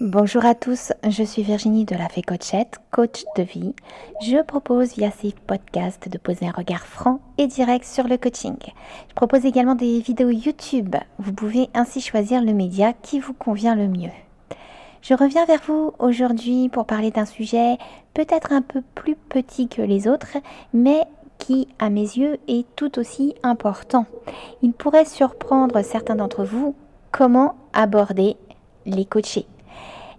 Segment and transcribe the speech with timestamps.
[0.00, 3.76] Bonjour à tous, je suis Virginie de la Fée Coachette, coach de vie.
[4.22, 8.56] Je propose via ces podcasts de poser un regard franc et direct sur le coaching.
[9.08, 10.96] Je propose également des vidéos YouTube.
[11.20, 14.10] Vous pouvez ainsi choisir le média qui vous convient le mieux.
[15.00, 17.78] Je reviens vers vous aujourd'hui pour parler d'un sujet
[18.14, 20.38] peut-être un peu plus petit que les autres,
[20.72, 21.04] mais
[21.38, 24.06] qui, à mes yeux, est tout aussi important.
[24.60, 26.74] Il pourrait surprendre certains d'entre vous
[27.12, 28.36] comment aborder
[28.86, 29.46] les coachés.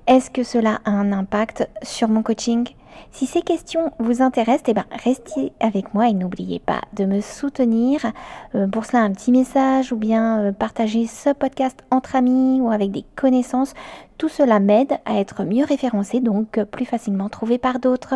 [0.07, 2.67] Est-ce que cela a un impact sur mon coaching?
[3.11, 7.21] Si ces questions vous intéressent, eh ben, restez avec moi et n'oubliez pas de me
[7.21, 8.05] soutenir.
[8.53, 12.69] Euh, pour cela, un petit message ou bien euh, partager ce podcast entre amis ou
[12.69, 13.73] avec des connaissances.
[14.19, 18.13] Tout cela m'aide à être mieux référencé, donc plus facilement trouvé par d'autres.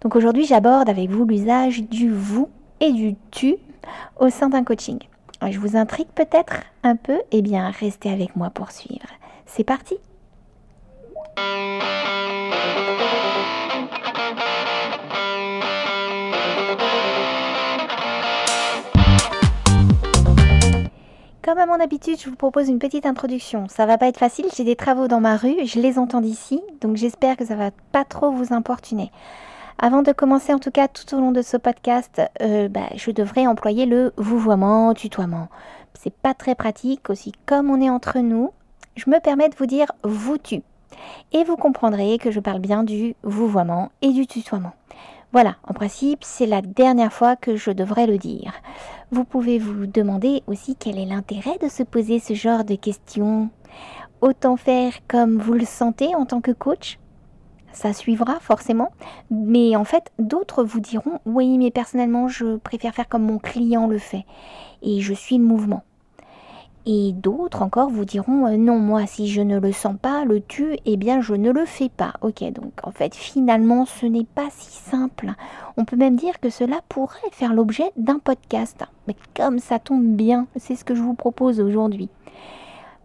[0.00, 2.48] Donc aujourd'hui, j'aborde avec vous l'usage du vous
[2.80, 3.56] et du tu
[4.18, 4.98] au sein d'un coaching.
[5.46, 7.20] Je vous intrigue peut-être un peu?
[7.32, 9.08] Eh bien, restez avec moi pour suivre.
[9.44, 9.98] C'est parti
[21.48, 23.68] comme à mon habitude, je vous propose une petite introduction.
[23.68, 26.60] Ça va pas être facile, j'ai des travaux dans ma rue, je les entends d'ici,
[26.82, 29.10] donc j'espère que ça va pas trop vous importuner.
[29.78, 33.12] Avant de commencer, en tout cas, tout au long de ce podcast, euh, bah, je
[33.12, 35.48] devrais employer le vouvoiement, tutoiement.
[35.94, 38.52] C'est pas très pratique aussi, comme on est entre nous.
[38.96, 40.60] Je me permets de vous dire vous tu
[41.32, 44.72] et vous comprendrez que je parle bien du vouvoiement et du tutoiement.
[45.32, 48.54] Voilà, en principe, c'est la dernière fois que je devrais le dire.
[49.10, 53.50] Vous pouvez vous demander aussi quel est l'intérêt de se poser ce genre de questions.
[54.20, 56.98] Autant faire comme vous le sentez en tant que coach
[57.78, 58.90] ça suivra forcément.
[59.30, 63.86] Mais en fait, d'autres vous diront oui, mais personnellement, je préfère faire comme mon client
[63.86, 64.24] le fait.
[64.82, 65.84] Et je suis le mouvement.
[66.86, 70.40] Et d'autres encore vous diront euh, non, moi si je ne le sens pas, le
[70.40, 72.14] tu, eh bien je ne le fais pas.
[72.22, 75.32] Ok, donc en fait finalement ce n'est pas si simple.
[75.76, 78.84] On peut même dire que cela pourrait faire l'objet d'un podcast.
[79.06, 82.08] Mais comme ça tombe bien, c'est ce que je vous propose aujourd'hui.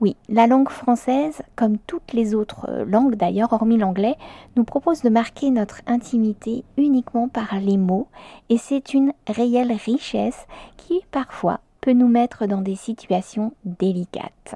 [0.03, 4.15] Oui, la langue française, comme toutes les autres euh, langues d'ailleurs, hormis l'anglais,
[4.57, 8.07] nous propose de marquer notre intimité uniquement par les mots,
[8.49, 10.45] et c'est une réelle richesse
[10.75, 14.55] qui parfois peut nous mettre dans des situations délicates.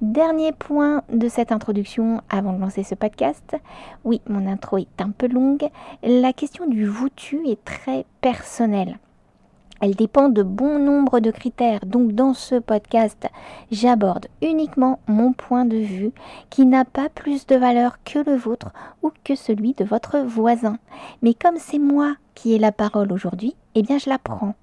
[0.00, 3.56] Dernier point de cette introduction avant de lancer ce podcast.
[4.04, 5.68] Oui, mon intro est un peu longue.
[6.04, 9.00] La question du vous-tu est très personnelle.
[9.80, 11.84] Elle dépend de bon nombre de critères.
[11.84, 13.28] Donc dans ce podcast,
[13.72, 16.12] j'aborde uniquement mon point de vue
[16.48, 18.70] qui n'a pas plus de valeur que le vôtre
[19.02, 20.78] ou que celui de votre voisin.
[21.22, 24.54] Mais comme c'est moi qui ai la parole aujourd'hui, eh bien je la prends.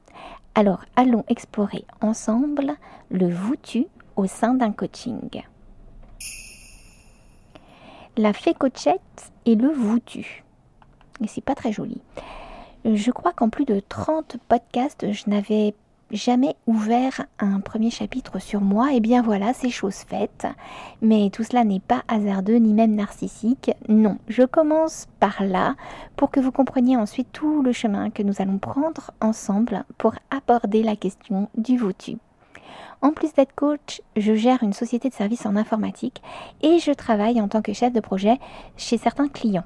[0.55, 2.73] Alors allons explorer ensemble
[3.09, 3.85] le vous-tu
[4.15, 5.43] au sein d'un coaching.
[8.17, 10.43] La fée coachette et le vous-tu.
[11.23, 12.01] Et c'est pas très joli.
[12.85, 15.75] Je crois qu'en plus de 30 podcasts, je n'avais
[16.11, 20.47] jamais ouvert un premier chapitre sur moi, et eh bien voilà, c'est chose faite.
[21.01, 23.71] Mais tout cela n'est pas hasardeux ni même narcissique.
[23.87, 25.75] Non, je commence par là
[26.15, 30.83] pour que vous compreniez ensuite tout le chemin que nous allons prendre ensemble pour aborder
[30.83, 32.17] la question du vous-tu.
[33.01, 36.21] En plus d'être coach, je gère une société de services en informatique
[36.61, 38.39] et je travaille en tant que chef de projet
[38.75, 39.65] chez certains clients.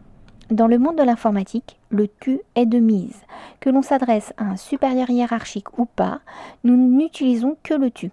[0.52, 3.22] Dans le monde de l'informatique, le tu est de mise.
[3.62, 6.20] Que l'on s'adresse à un supérieur hiérarchique ou pas,
[6.66, 8.12] nous n'utilisons que le tu.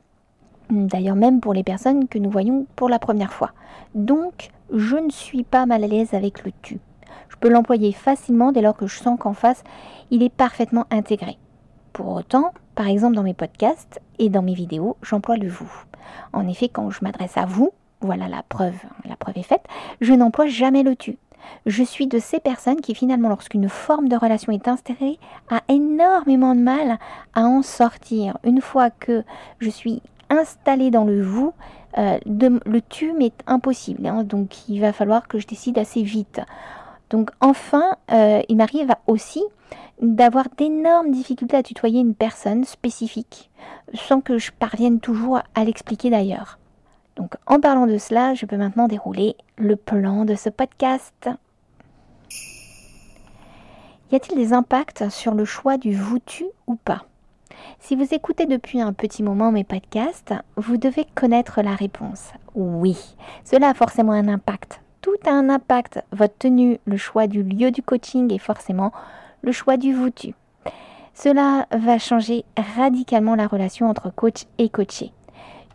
[0.71, 3.51] D'ailleurs même pour les personnes que nous voyons pour la première fois.
[3.97, 6.79] Donc, je ne suis pas mal à l'aise avec le tu.
[7.29, 9.65] Je peux l'employer facilement dès lors que je sens qu'en face,
[10.13, 11.39] il est parfaitement intégré.
[11.93, 15.73] Pour autant, par exemple dans mes podcasts et dans mes vidéos, j'emploie le vous.
[16.33, 18.79] En effet, quand je m'adresse à vous, voilà la preuve,
[19.09, 19.65] la preuve est faite,
[20.01, 21.19] je n'emploie jamais le tu.
[21.67, 25.19] Je suis de ces personnes qui finalement, lorsqu'une forme de relation est installée,
[25.51, 26.99] a énormément de mal
[27.35, 28.39] à en sortir.
[28.45, 29.25] Une fois que
[29.59, 31.53] je suis installée dans le vous,
[31.97, 34.07] euh, le tu m'est impossible.
[34.07, 34.25] Hein.
[34.25, 36.41] donc il va falloir que je décide assez vite.
[37.11, 39.43] Donc enfin, euh, il m'arrive aussi
[40.01, 43.51] d'avoir d'énormes difficultés à tutoyer une personne spécifique,
[43.95, 46.59] sans que je parvienne toujours à l'expliquer d'ailleurs.
[47.19, 51.29] Donc en parlant de cela, je peux maintenant dérouler le plan de ce podcast.
[54.13, 57.07] Y a-t-il des impacts sur le choix du vous-tu ou pas?
[57.81, 62.31] Si vous écoutez depuis un petit moment mes podcasts, vous devez connaître la réponse.
[62.55, 62.97] Oui,
[63.45, 64.81] cela a forcément un impact.
[65.01, 66.01] Tout a un impact.
[66.13, 68.93] Votre tenue, le choix du lieu du coaching et forcément
[69.43, 70.35] le choix du vous-tu.
[71.15, 72.45] Cela va changer
[72.77, 75.13] radicalement la relation entre coach et coaché.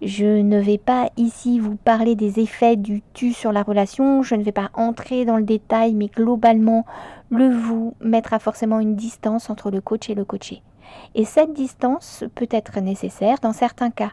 [0.06, 4.36] Je ne vais pas ici vous parler des effets du tu sur la relation, je
[4.36, 6.86] ne vais pas entrer dans le détail, mais globalement,
[7.30, 10.62] le vous mettra forcément une distance entre le coach et le coaché.
[11.16, 14.12] Et cette distance peut être nécessaire dans certains cas.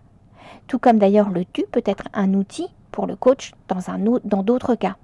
[0.68, 4.96] Tout comme d'ailleurs le tu peut être un outil pour le coach dans, d'autres cas.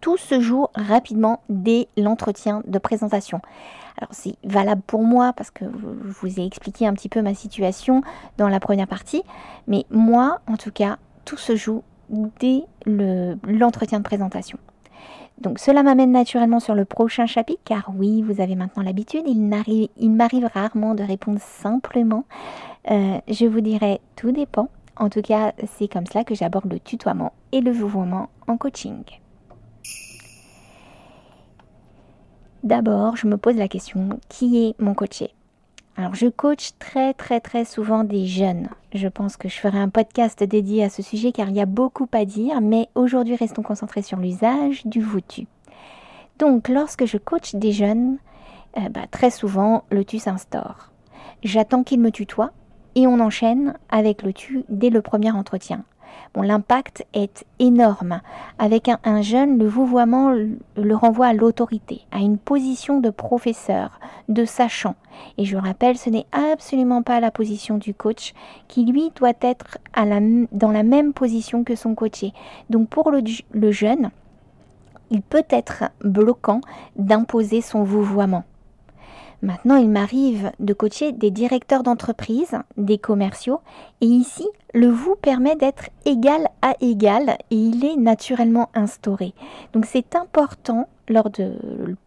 [0.00, 3.40] Tout se joue rapidement dès l'entretien de présentation.
[3.98, 7.34] Alors c'est valable pour moi parce que je vous ai expliqué un petit peu ma
[7.34, 8.02] situation
[8.36, 9.22] dans la première partie,
[9.66, 11.82] mais moi en tout cas, tout se joue
[12.38, 14.58] dès l'entretien de présentation.
[15.40, 19.40] Donc cela m'amène naturellement sur le prochain chapitre, car oui, vous avez maintenant l'habitude, il,
[19.40, 22.24] m'arrive rarement de répondre simplement.
[22.90, 24.68] Euh, je vous dirai, tout dépend.
[24.96, 29.04] En tout cas, c'est comme cela que j'aborde le tutoiement et le vouvoiement en coaching.
[32.68, 35.30] D'abord, je me pose la question, qui est mon coaché?
[35.96, 38.68] Alors, je coach très très très souvent des jeunes.
[38.92, 41.64] Je pense que je ferai un podcast dédié à ce sujet car il y a
[41.64, 45.46] beaucoup à dire, mais aujourd'hui, restons concentrés sur l'usage du vous-tu.
[46.38, 48.18] Donc, lorsque je coach des jeunes,
[48.76, 50.92] euh, bah, très souvent, le tu s'instaure.
[51.42, 52.52] J'attends qu'ils me tutoient
[52.96, 55.84] et on enchaîne avec le tu dès le premier entretien.
[56.40, 58.20] L'impact est énorme.
[58.58, 60.32] Avec un, jeune, le vouvoiement
[60.76, 63.98] le renvoie à l'autorité, à une position de professeur,
[64.28, 64.94] de sachant.
[65.36, 68.34] Et je rappelle, ce n'est absolument pas la position du coach,
[68.68, 69.78] qui lui doit être
[70.52, 72.32] dans la même position que son coaché.
[72.70, 74.10] Donc pour le jeune,
[75.10, 76.60] il peut être bloquant
[76.96, 78.44] d'imposer son vouvoiement.
[79.40, 83.60] Maintenant, il m'arrive de coacher des directeurs d'entreprise, des commerciaux,
[84.00, 89.32] et ici, le vous permet d'être égal à égal et il est naturellement instauré.
[89.72, 91.46] Donc c'est important lors du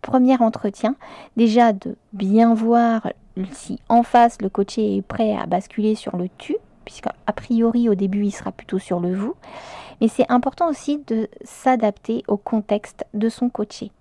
[0.01, 0.95] premier entretien
[1.37, 3.07] déjà de bien voir
[3.51, 6.55] si en face le coaché est prêt à basculer sur le tu,
[6.85, 9.35] puisqu'à priori au début il sera plutôt sur le vous.
[10.01, 13.91] Mais c'est important aussi de s'adapter au contexte de son coaché.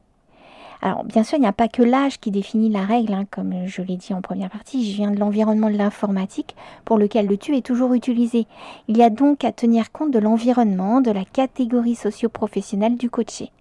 [0.82, 3.66] Alors bien sûr, il n'y a pas que l'âge qui définit la règle, hein, comme
[3.66, 6.56] je l'ai dit en première partie, je viens de l'environnement de l'informatique
[6.86, 8.46] pour lequel le tu est toujours utilisé.
[8.88, 13.52] Il y a donc à tenir compte de l'environnement, de la catégorie socio-professionnelle du coaché.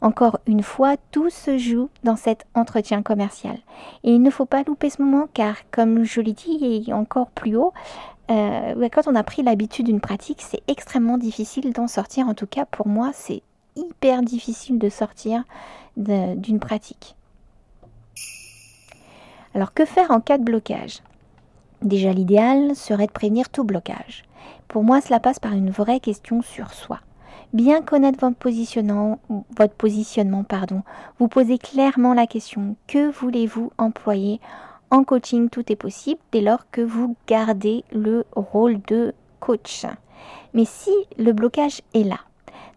[0.00, 3.58] Encore une fois, tout se joue dans cet entretien commercial.
[4.04, 7.30] Et il ne faut pas louper ce moment car, comme je l'ai dit et encore
[7.30, 7.72] plus haut,
[8.30, 12.28] euh, quand on a pris l'habitude d'une pratique, c'est extrêmement difficile d'en sortir.
[12.28, 13.42] En tout cas, pour moi, c'est
[13.74, 15.44] hyper difficile de sortir
[15.98, 17.16] d'une pratique.
[19.54, 21.02] Alors que faire en cas de blocage?
[21.82, 24.24] Déjà l'idéal serait de prévenir tout blocage.
[24.68, 27.00] Pour moi, cela passe par une vraie question sur soi.
[27.52, 29.18] Bien connaître votre positionnement,
[29.56, 30.44] votre positionnement.
[31.18, 34.40] Vous posez clairement la question que voulez-vous employer
[34.90, 35.48] en coaching?
[35.48, 39.86] Tout est possible dès lors que vous gardez le rôle de coach.
[40.52, 42.18] Mais si le blocage est là,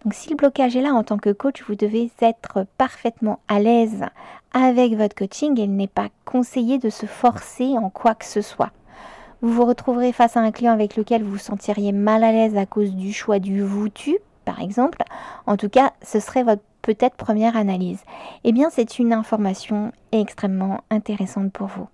[0.04, 3.60] donc si le blocage est là en tant que coach, vous devez être parfaitement à
[3.60, 4.06] l'aise
[4.54, 8.42] avec votre coaching et il n'est pas conseillé de se forcer en quoi que ce
[8.42, 8.72] soit.
[9.42, 12.58] Vous vous retrouverez face à un client avec lequel vous vous sentiriez mal à l'aise
[12.58, 15.04] à cause du choix du vous-tu, par exemple.
[15.46, 18.00] En tout cas, ce serait votre peut-être première analyse.
[18.44, 21.88] Eh bien, c'est une information extrêmement intéressante pour vous.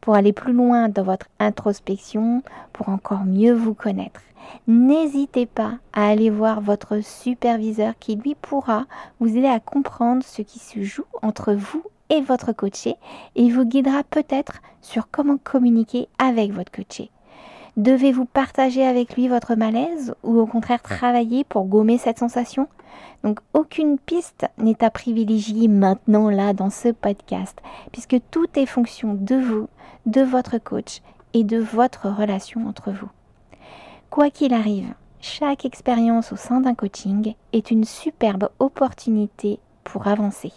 [0.00, 4.20] Pour aller plus loin dans votre introspection, pour encore mieux vous connaître.
[4.66, 8.84] N'hésitez pas à aller voir votre superviseur qui lui pourra
[9.20, 12.96] vous aider à comprendre ce qui se joue entre vous et votre coaché
[13.36, 17.10] et vous guidera peut-être sur comment communiquer avec votre coaché.
[17.76, 22.68] Devez-vous partager avec lui votre malaise ou au contraire travailler pour gommer cette sensation?
[23.22, 27.58] Donc aucune piste n'est à privilégier maintenant là dans ce podcast
[27.92, 29.68] puisque tout est fonction de vous,
[30.06, 31.02] de votre coach
[31.34, 33.10] et de votre relation entre vous.
[34.10, 40.52] Quoi qu'il arrive, chaque expérience au sein d'un coaching est une superbe opportunité pour avancer.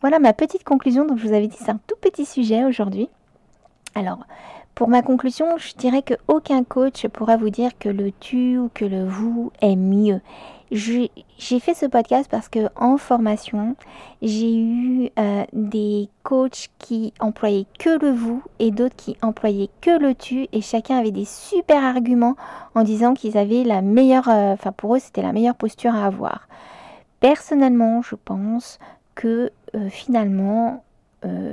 [0.00, 1.06] Voilà ma petite conclusion.
[1.06, 3.08] Donc je vous avais dit c'est un tout petit sujet aujourd'hui.
[3.94, 4.20] Alors
[4.76, 8.70] pour ma conclusion, je dirais que aucun coach pourra vous dire que le tu ou
[8.72, 10.20] que le vous est mieux
[10.70, 13.76] j'ai fait ce podcast parce que en formation,
[14.22, 19.96] j'ai eu euh, des coachs qui employaient que le vous et d'autres qui employaient que
[19.96, 22.36] le tu et chacun avait des super arguments
[22.74, 26.06] en disant qu'ils avaient la meilleure, euh, enfin pour eux c'était la meilleure posture à
[26.06, 26.48] avoir.
[27.20, 28.78] Personnellement, je pense
[29.14, 30.82] que euh, finalement,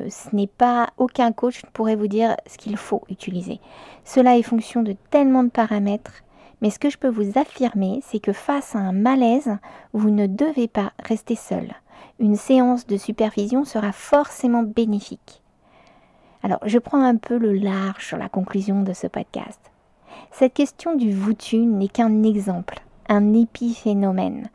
[0.09, 3.59] ce n'est pas aucun coach ne pourrait vous dire ce qu'il faut utiliser.
[4.03, 6.23] Cela est fonction de tellement de paramètres
[6.63, 9.57] mais ce que je peux vous affirmer, c'est que face à un malaise,
[9.91, 11.67] vous ne devez pas rester seul.
[12.19, 15.41] Une séance de supervision sera forcément bénéfique.
[16.41, 19.59] Alors, je prends un peu le large sur la conclusion de ce podcast.
[20.31, 24.47] Cette question du voutu n'est qu'un exemple, un épiphénomène.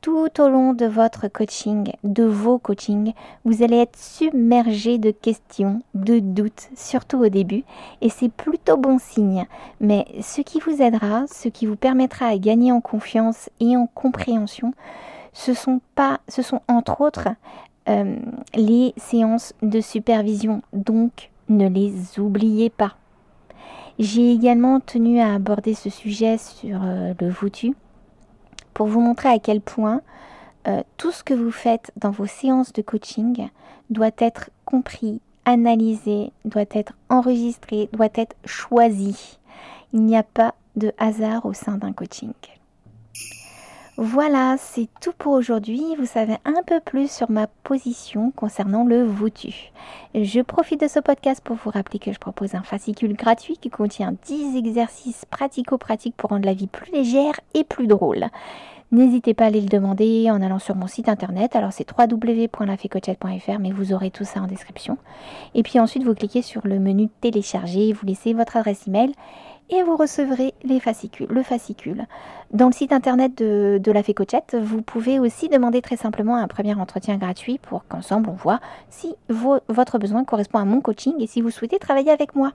[0.00, 3.14] Tout au long de votre coaching, de vos coachings,
[3.44, 7.64] vous allez être submergé de questions, de doutes, surtout au début,
[8.00, 9.44] et c'est plutôt bon signe.
[9.80, 13.88] Mais ce qui vous aidera, ce qui vous permettra à gagner en confiance et en
[13.88, 14.72] compréhension,
[15.32, 17.28] ce sont pas, ce sont entre autres
[17.88, 18.16] euh,
[18.54, 20.62] les séances de supervision.
[20.72, 22.94] Donc, ne les oubliez pas.
[23.98, 27.74] J'ai également tenu à aborder ce sujet sur euh, le voutu
[28.78, 30.02] pour vous montrer à quel point
[30.68, 33.48] euh, tout ce que vous faites dans vos séances de coaching
[33.90, 39.40] doit être compris, analysé, doit être enregistré, doit être choisi.
[39.92, 42.32] Il n'y a pas de hasard au sein d'un coaching.
[44.00, 45.82] Voilà, c'est tout pour aujourd'hui.
[45.98, 49.72] Vous savez un peu plus sur ma position concernant le voutu.
[50.14, 53.70] Je profite de ce podcast pour vous rappeler que je propose un fascicule gratuit qui
[53.70, 58.26] contient 10 exercices pratico-pratiques pour rendre la vie plus légère et plus drôle.
[58.92, 61.56] N'hésitez pas à aller le demander en allant sur mon site internet.
[61.56, 64.96] Alors c'est www.lafécochette.fr, mais vous aurez tout ça en description.
[65.56, 69.12] Et puis ensuite, vous cliquez sur le menu télécharger, vous laissez votre adresse email
[69.70, 72.06] et vous recevrez les fascicules, le fascicule.
[72.52, 76.48] Dans le site internet de, de la Fécochette, vous pouvez aussi demander très simplement un
[76.48, 81.26] premier entretien gratuit pour qu'ensemble on voit si votre besoin correspond à mon coaching et
[81.26, 82.52] si vous souhaitez travailler avec moi.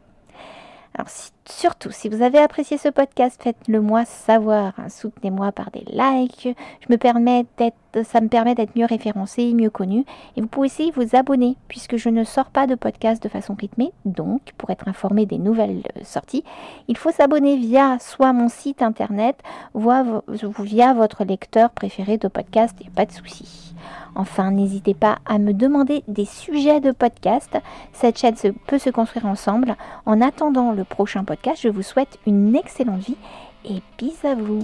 [1.64, 4.74] Surtout, si vous avez apprécié ce podcast, faites-le moi savoir.
[4.78, 4.90] Hein.
[4.90, 6.50] Soutenez-moi par des likes.
[6.82, 7.46] Je me permets
[8.04, 10.04] ça me permet d'être mieux référencé, mieux connu.
[10.36, 13.56] Et vous pouvez aussi vous abonner, puisque je ne sors pas de podcast de façon
[13.58, 13.94] rythmée.
[14.04, 16.44] Donc, pour être informé des nouvelles euh, sorties,
[16.90, 19.38] il faut s'abonner via soit mon site internet,
[19.74, 22.76] via votre lecteur préféré de podcast.
[22.82, 23.73] Il n'y a pas de souci.
[24.16, 27.58] Enfin, n'hésitez pas à me demander des sujets de podcast.
[27.94, 28.36] Cette chaîne
[28.68, 29.76] peut se construire ensemble.
[30.06, 33.18] En attendant le prochain podcast, je vous souhaite une excellente vie
[33.66, 34.64] et bis à vous.